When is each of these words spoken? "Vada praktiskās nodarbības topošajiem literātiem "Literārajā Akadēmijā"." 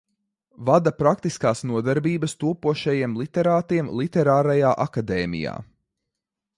"Vada 0.69 0.93
praktiskās 1.01 1.61
nodarbības 1.73 2.35
topošajiem 2.45 3.15
literātiem 3.23 3.95
"Literārajā 4.01 4.75
Akadēmijā"." 4.89 5.57